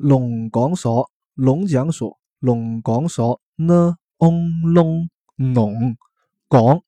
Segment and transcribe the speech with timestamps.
[0.00, 5.94] 龙港所，龙讲所，龙港所呢，嗡隆农
[6.48, 6.80] 港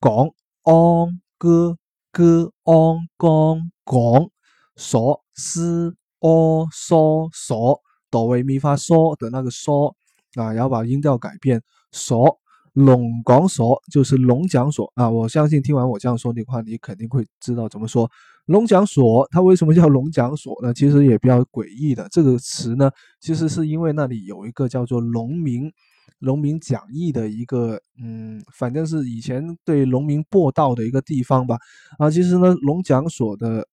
[0.00, 0.30] 港
[0.62, 1.76] 安歌
[2.10, 2.74] 歌安
[3.18, 4.30] 江港
[4.76, 7.80] 所思阿嗦所
[8.10, 9.92] 哆为咪发嗦的那个嗦
[10.34, 11.62] 啊，然后把音调改变
[11.92, 12.38] 所。
[12.72, 18.10] 龙港所就是龙讲所啊，我相信听完我这样说的话，你肯定会知道怎么说。
[18.48, 20.74] 龙讲所它为什么叫龙讲所呢？
[20.74, 22.06] 其实也比较诡异的。
[22.10, 22.90] 这个词呢，
[23.20, 25.72] 其实是因为那里有一个叫做农民
[26.18, 31.56] 农民讲义的一个，嗯，反正是以前对农民播道的一个地方吧。
[31.98, 33.66] 啊，其实呢，龙讲所的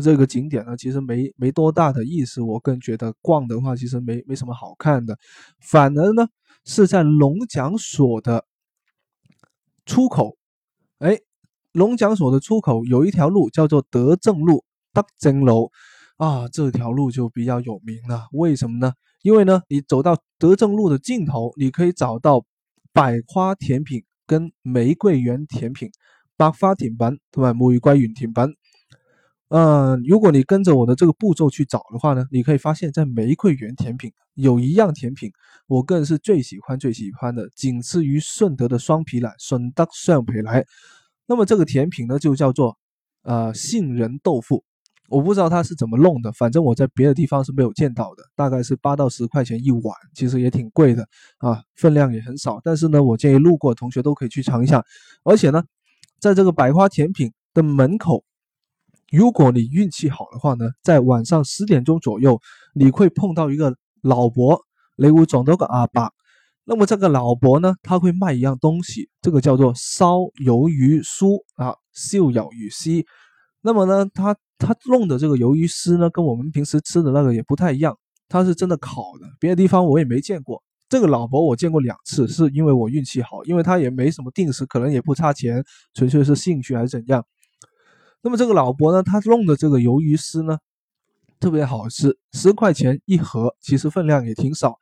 [0.00, 2.40] 这个景点呢，其实没没多大的意思。
[2.40, 5.18] 我更觉得逛的话，其实没没什么好看的，
[5.60, 6.26] 反而呢
[6.64, 8.44] 是在龙讲所的。
[9.86, 10.36] 出口，
[10.98, 11.18] 哎，
[11.72, 15.70] 龙讲所的出口有一条路叫做德政路，德政楼
[16.16, 18.26] 啊，这条路就比较有名了。
[18.32, 18.92] 为什么呢？
[19.22, 22.44] 因为呢，你走到德政路的尽头，你可以找到
[22.92, 25.90] 百花甜品跟玫瑰园甜品，
[26.36, 28.44] 百花甜品同埋玫瑰园甜品。
[29.48, 35.30] 嗯，如果你跟着我的这个步骤去找的话呢，你可以发现，在玫瑰园甜品有一样甜品，
[35.66, 40.64] 我个人是最喜欢最喜欢的，仅次于顺德的双皮奶，顺德双皮奶。
[41.30, 42.76] 那么这个甜品呢，就叫做
[43.22, 44.64] 呃杏仁豆腐，
[45.08, 51.06] 我不知道它是怎么弄的，反正我在别的地方是没有见到的，大概是八到十块钱一碗，其实也挺贵的
[51.38, 52.60] 啊，分量也很少。
[52.64, 54.84] 但是呢，我建议路过的同学都可以去尝一下，
[55.22, 55.62] 而且呢，
[56.18, 58.24] 在这个百花甜品的门口。
[59.12, 62.40] 如果你运气好的话呢，在晚上十点钟左右，
[62.74, 64.60] 你会碰到一个老伯，
[64.96, 66.12] 你会撞到个阿伯。
[66.64, 72.90] 那么这个老伯呢，他会卖一样东西，这个叫做烧鱿鱼酥啊，秀鱿鱼丝。
[73.62, 77.96] 那么呢，他他弄的这个鱿鱼丝呢，跟我们平时吃的那个也不太一样，
[78.28, 80.62] 他是真的烤的，别的地方我也没见过。
[80.88, 87.24] 这个老伯我见过两次，是因为我运气好，因为他也没什么定时，可能也不差钱，纯粹是兴趣还是怎样。
[88.22, 90.58] 那么这个老伯呢，他弄的这个鱿鱼丝呢，
[91.38, 94.76] 特别好吃，十块钱一盒，其实分量也挺少。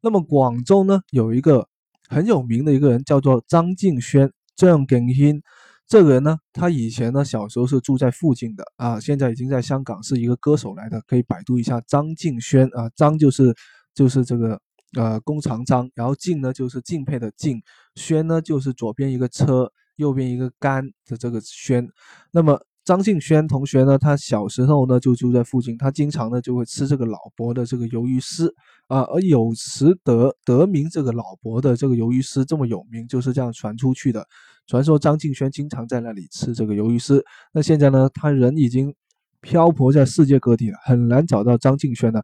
[0.00, 1.68] 那么广州呢，有一个
[2.08, 5.42] 很有名的一个人叫做张敬轩，张敬轩
[5.86, 13.54] 这个人呢，他以前呢小时候是住在附近的啊，现在已经在香港是一个歌手来的，可以百度一下张敬轩啊，张就是
[13.94, 14.60] 就是这个
[14.96, 17.60] 呃弓长张，然后敬呢就是敬佩的敬，
[17.94, 21.88] 轩呢就是左边一个车，右边一个杆的这个轩，
[22.32, 22.60] 那么。
[22.88, 28.50] 张敬轩同学呢，他小时候呢就住在附近，他经常呢就会吃这个老伯的这个鱿鱼丝
[28.86, 34.26] 啊，而有时得得名这个老伯的这个鱿鱼丝这么有名，就是这样传出去的。
[34.66, 37.22] 传说张敬轩经常在那里吃这个鱿鱼丝，
[37.52, 38.94] 那现在呢，他人已经
[39.42, 42.22] 漂泊在世界各地了，很难找到张敬轩了。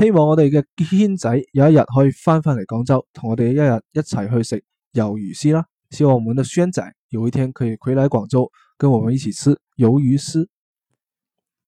[0.00, 4.62] 希望我哋嘅軒仔有一日可以翻返嚟廣州，同我哋一日一齊去食
[4.92, 5.64] 魷魚絲啦。
[5.90, 8.48] 希望我們的軒仔有一天可以回來廣州。
[8.76, 10.48] 跟我们一起吃鱿鱼丝。